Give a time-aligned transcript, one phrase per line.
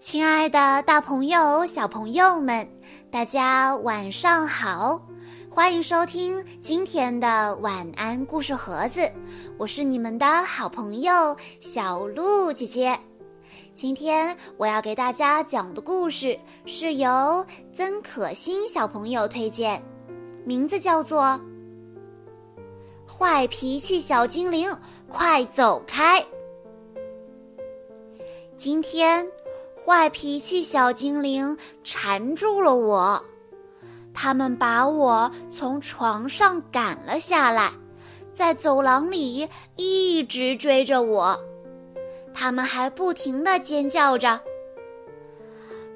[0.00, 2.66] 亲爱的，大朋友、小朋友们，
[3.10, 4.98] 大家晚上好！
[5.50, 9.12] 欢迎收听今天的晚安故事盒子，
[9.58, 12.98] 我是你们的好朋友小鹿姐姐。
[13.74, 19.82] 今天我要给大家讲的故事是由曾可欣小朋友推荐，
[20.46, 21.38] 名字叫做
[23.12, 24.66] 《坏脾气小精灵》，
[25.10, 26.24] 快走开！
[28.56, 29.26] 今天，
[29.84, 33.24] 坏脾气小精灵缠住了我，
[34.12, 37.72] 他们把我从床上赶了下来，
[38.32, 41.38] 在走廊里一直追着我。
[42.32, 44.40] 他们还不停地尖叫着，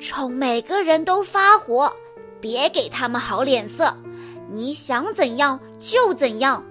[0.00, 1.92] 冲每个人都发火，
[2.40, 3.94] 别给他们好脸色，
[4.50, 6.64] 你想怎样就怎样。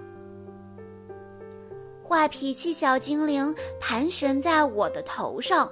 [2.06, 5.70] 坏脾气小精灵盘旋在我的头上，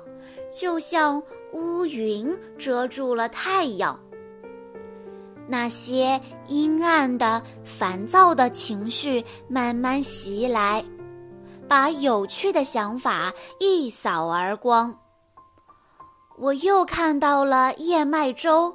[0.54, 1.20] 就像
[1.52, 3.98] 乌云遮住了太阳。
[5.48, 10.82] 那些阴暗的、烦躁的情绪慢慢袭来，
[11.68, 14.96] 把有趣的想法一扫而光。
[16.38, 18.74] 我又看到了燕麦粥，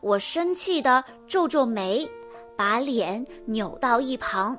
[0.00, 2.08] 我生气的皱皱眉，
[2.56, 4.56] 把脸扭到一旁。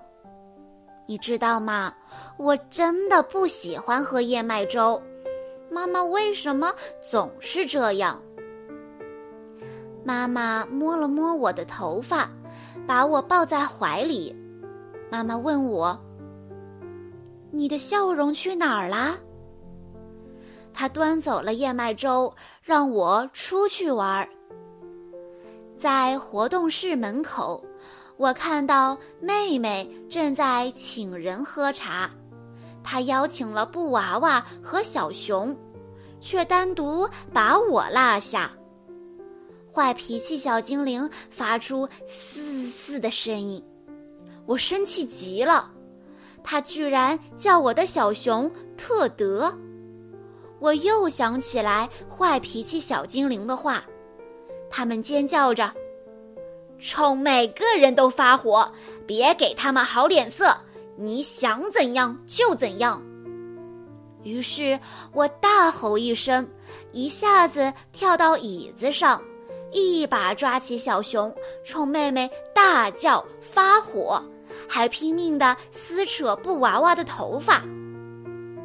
[1.07, 1.93] 你知道吗？
[2.37, 5.01] 我真的不喜欢喝燕麦粥。
[5.69, 8.21] 妈妈为什么总是这样？
[10.03, 12.29] 妈妈摸了摸我的头发，
[12.87, 14.35] 把我抱在怀里。
[15.11, 15.99] 妈妈问我
[17.51, 19.17] ：“你的笑容去哪儿啦？”
[20.73, 24.29] 她端走了燕麦粥，让我出去玩儿。
[25.77, 27.63] 在活动室门口。
[28.15, 32.09] 我看到妹妹正在请人喝茶，
[32.89, 35.53] 他邀请了布娃娃和小熊，
[36.21, 38.49] 却单独把我落下。
[39.69, 43.61] 坏脾气小精灵发出嘶嘶的声音，
[44.45, 45.69] 我生气极了。
[46.41, 49.53] 他居然叫我的小熊特德，
[50.59, 53.83] 我又想起来坏脾气小精灵的话，
[54.69, 55.69] 他们尖叫着。
[56.79, 58.71] 冲每个人都发火，
[59.05, 60.55] 别给他们好脸色，
[60.97, 63.01] 你想怎样就怎样。
[64.23, 64.77] 于是
[65.13, 66.45] 我大吼一声，
[66.91, 69.21] 一下子跳到椅子上，
[69.71, 74.21] 一把抓起小熊，冲妹妹大叫发火，
[74.67, 77.63] 还拼命地撕扯布娃娃的头发。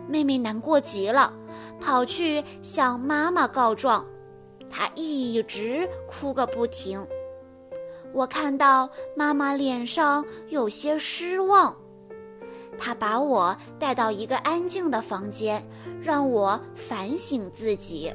[0.09, 1.33] 妹妹难过极了，
[1.81, 4.05] 跑去向妈妈告状，
[4.71, 7.07] 她一直哭个不停。
[8.13, 11.75] 我看到妈妈脸上有些失望，
[12.79, 15.65] 他把我带到一个安静的房间，
[16.01, 18.13] 让我反省自己。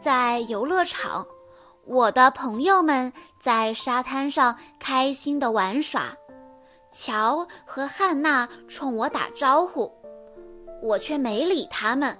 [0.00, 1.26] 在游乐场，
[1.84, 6.14] 我的朋友们在沙滩上开心的玩耍，
[6.92, 9.90] 乔和汉娜冲我打招呼，
[10.82, 12.16] 我却没理他们。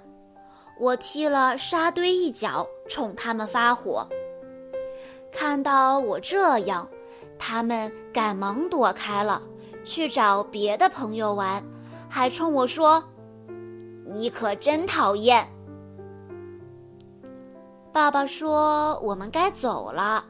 [0.79, 4.05] 我踢了沙堆一脚，冲他们发火。
[5.31, 6.87] 看到我这样，
[7.39, 9.41] 他们赶忙躲开了，
[9.85, 11.63] 去找别的朋友玩，
[12.09, 13.03] 还冲我说
[14.11, 15.47] ：“你可真讨厌。”
[17.93, 20.25] 爸爸说：“我们该走了，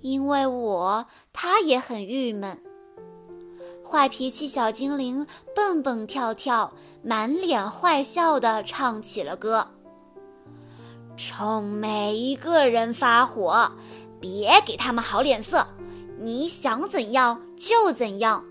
[0.00, 2.56] 因为我他也很郁闷。”
[3.84, 6.72] 坏脾气小精灵蹦蹦跳跳，
[7.02, 9.66] 满脸坏笑的唱起了歌，
[11.16, 13.70] 冲每一个人发火。
[14.20, 15.66] 别给他们好脸色，
[16.18, 18.42] 你想怎样就怎样。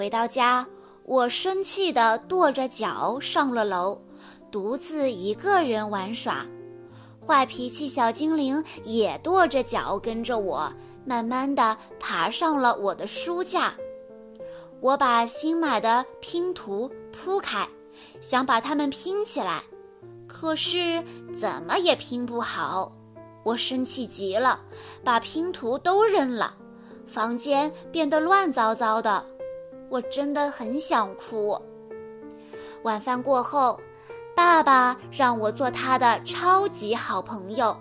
[0.00, 0.66] 回到家，
[1.04, 4.00] 我生气的跺着脚上了楼，
[4.50, 6.46] 独自一个人玩耍。
[7.26, 10.72] 坏脾气小精灵也跺着脚跟着我，
[11.04, 13.74] 慢慢的爬上了我的书架。
[14.80, 17.68] 我把新买的拼图铺开，
[18.22, 19.62] 想把它们拼起来，
[20.26, 21.04] 可是
[21.34, 22.90] 怎么也拼不好。
[23.44, 24.60] 我生气极了，
[25.04, 26.54] 把拼图都扔了，
[27.06, 29.22] 房间变得乱糟糟的。
[29.90, 31.60] 我真的很想哭。
[32.84, 33.78] 晚饭过后，
[34.34, 37.76] 爸爸让我做他的超级好朋友。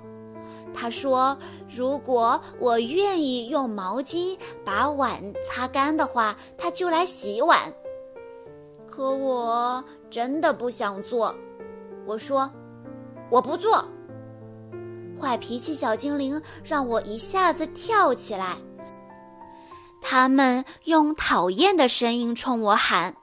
[0.73, 1.37] 他说，
[1.69, 7.73] 如果我愿意用毛巾把碗擦干的话，他就来洗碗。
[8.87, 11.33] 可我真的不想做。
[12.05, 12.51] 我说，
[13.29, 13.85] 我不做。
[15.19, 18.57] 坏脾气小精灵让我一下子跳起来。
[20.01, 23.15] 他们用讨厌的声音冲我喊：“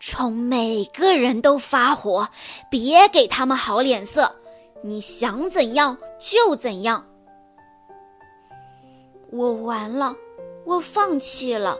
[0.00, 2.28] 冲每个人都发火，
[2.70, 4.34] 别给他们好脸色。
[4.82, 7.04] 你想怎样就怎样。
[9.30, 10.14] 我完了，
[10.64, 11.76] 我放弃了。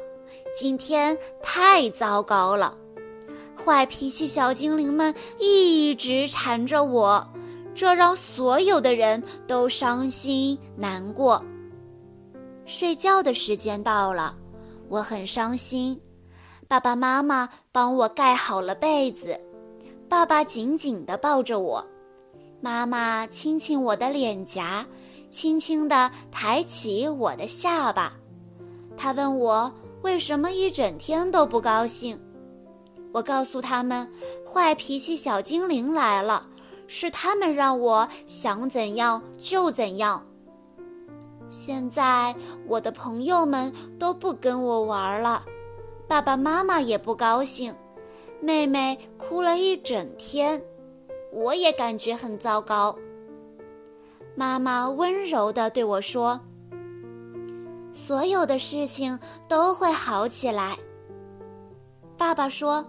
[0.54, 2.74] 今天太糟糕了，
[3.64, 7.26] 坏脾气小精灵们一直缠着我，
[7.74, 11.42] 这让所有的人都伤心难过。
[12.66, 14.34] 睡觉的时间到了，
[14.88, 15.98] 我很伤心。
[16.68, 19.40] 爸爸妈妈帮我盖好了被子，
[20.08, 21.82] 爸爸紧紧地抱着我，
[22.60, 24.84] 妈妈亲亲我的脸颊，
[25.30, 28.12] 轻轻地抬起我的下巴。
[28.96, 29.72] 他问我。
[30.02, 32.16] 为什么一整天都不高兴？
[33.12, 34.08] 我告诉他们，
[34.46, 36.46] 坏脾气小精灵来了，
[36.86, 40.24] 是他们让我想怎样就怎样。
[41.48, 42.34] 现在
[42.66, 45.44] 我的朋友们都不跟我玩了，
[46.08, 47.74] 爸爸妈妈也不高兴，
[48.40, 50.60] 妹妹哭了一整天，
[51.32, 52.94] 我也感觉很糟糕。
[54.34, 56.38] 妈妈温柔地对我说。
[57.92, 59.18] 所有的事情
[59.48, 60.76] 都会好起来。
[62.18, 62.84] 爸爸说：“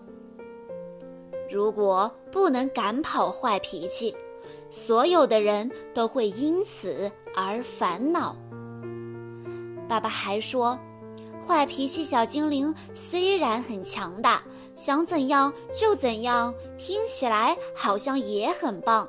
[1.50, 4.14] 如果不能赶跑坏脾气，
[4.70, 8.36] 所有的人都会因此而烦恼。”
[9.88, 10.78] 爸爸还说
[11.46, 14.44] ：“坏脾气小精灵虽然很强大，
[14.76, 19.08] 想怎样就怎样，听起来好像也很棒，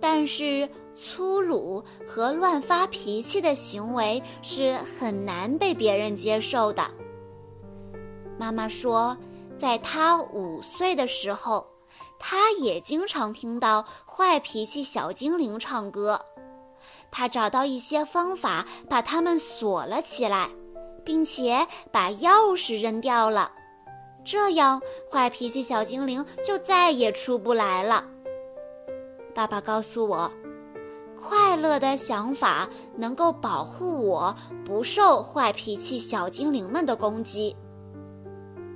[0.00, 6.84] 但是……”粗鲁和乱发脾气的行为是很难被别人接受的。
[8.38, 9.16] 妈妈说，
[9.56, 11.66] 在她五岁的时候，
[12.18, 16.20] 她也经常听到坏脾气小精灵唱歌。
[17.12, 20.48] 他找到一些方法，把它们锁了起来，
[21.04, 23.52] 并且把钥匙扔掉了，
[24.24, 28.04] 这样坏脾气小精灵就再也出不来了。
[29.32, 30.28] 爸爸告诉我。
[31.24, 34.34] 快乐的想法能够保护我
[34.64, 37.56] 不受坏脾气小精灵们的攻击。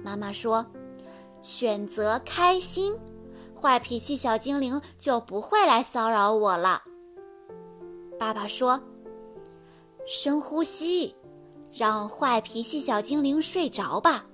[0.05, 0.65] 妈妈说
[1.43, 2.94] ：“选择开心，
[3.61, 6.85] 坏脾气小精灵就不会来骚扰我了。”
[8.19, 8.81] 爸爸说
[10.07, 11.15] ：“深呼吸，
[11.71, 14.25] 让坏脾气小精灵睡着吧。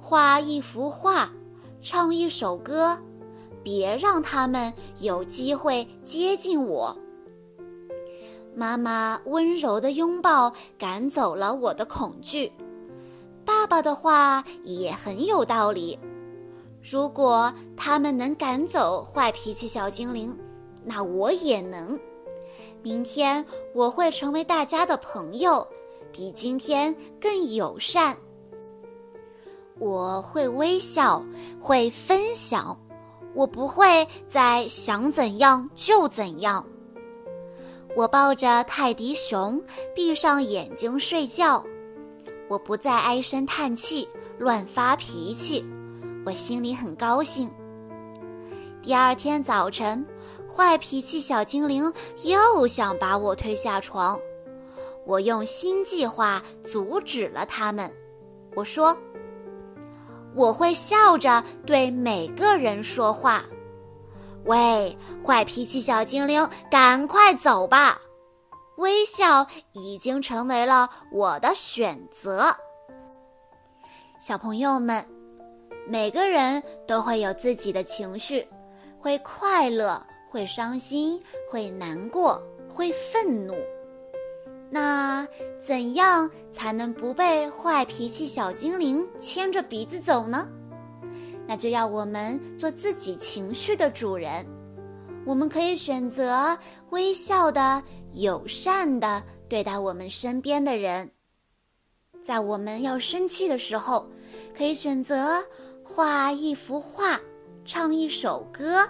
[0.00, 1.30] 画一幅画，
[1.82, 2.96] 唱一首歌，
[3.62, 6.96] 别让他们有机会接近我。”
[8.54, 12.52] 妈妈温柔的拥抱赶走了我的恐惧，
[13.44, 15.98] 爸爸的话也很有道理。
[16.80, 20.38] 如果他们能赶走坏脾气小精灵，
[20.84, 21.98] 那我也能。
[22.84, 23.42] 明天
[23.72, 25.66] 我会成为大家的朋友，
[26.12, 28.14] 比今天更友善。
[29.78, 31.24] 我会微笑，
[31.58, 32.78] 会分享，
[33.32, 36.62] 我不会再想怎样就怎样。
[37.96, 39.64] 我抱着泰迪熊，
[39.94, 41.64] 闭上眼睛睡觉。
[42.50, 45.64] 我不再唉声叹气、乱发脾气，
[46.26, 47.50] 我心里很高兴。
[48.82, 50.04] 第二天早晨，
[50.54, 51.92] 坏脾气小精灵
[52.22, 54.18] 又想把我推下床，
[55.04, 57.90] 我用新计划阻止了他们。
[58.54, 58.96] 我说
[60.36, 63.44] ：“我会笑着对每个人说话。”
[64.46, 68.00] 喂，坏脾气小精灵，赶快走吧！
[68.76, 72.54] 微笑已经成为了我的选择。
[74.20, 75.04] 小朋友们，
[75.88, 78.46] 每个人都会有自己的情绪，
[79.00, 80.00] 会快乐，
[80.34, 83.54] 会伤心，会难过，会愤怒。
[84.68, 85.24] 那
[85.60, 90.48] 怎样才能不被坏脾气小精灵牵着鼻子走呢？
[91.46, 94.44] 那就要我们做自己情绪的主人。
[95.24, 96.58] 我们可以选择
[96.90, 97.80] 微笑的、
[98.14, 101.08] 友善的对待我们身边的人。
[102.24, 104.04] 在我们要生气的时候，
[104.52, 105.44] 可以选择
[105.84, 107.20] 画一幅画、
[107.64, 108.84] 唱一首歌，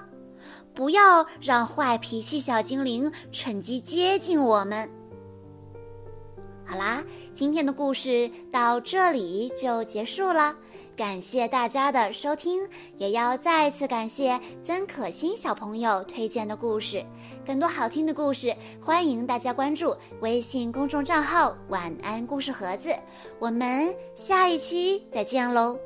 [0.75, 4.91] 不要让坏脾气小精灵趁机接近我们。
[6.67, 7.05] 好啦，
[7.35, 10.57] 今天的故事到这里就结束了。
[10.97, 12.67] 感谢大家的收听，
[12.97, 17.05] 也要再次感谢曾可欣小朋友推荐的故事。
[17.45, 22.89] 更多好听的故事，欢迎大家关注微信公众账号“晚安故事盒子”。
[23.39, 25.77] 我们下一期再见喽！